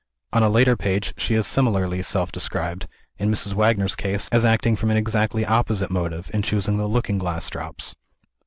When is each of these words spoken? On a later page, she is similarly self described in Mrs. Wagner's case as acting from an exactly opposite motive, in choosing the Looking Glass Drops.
On 0.33 0.41
a 0.41 0.49
later 0.49 0.75
page, 0.75 1.13
she 1.15 1.35
is 1.35 1.45
similarly 1.45 2.01
self 2.01 2.31
described 2.31 2.87
in 3.19 3.29
Mrs. 3.29 3.53
Wagner's 3.53 3.95
case 3.95 4.29
as 4.31 4.43
acting 4.43 4.75
from 4.75 4.89
an 4.89 4.97
exactly 4.97 5.45
opposite 5.45 5.91
motive, 5.91 6.31
in 6.33 6.41
choosing 6.41 6.77
the 6.77 6.87
Looking 6.89 7.19
Glass 7.19 7.47
Drops. 7.51 7.95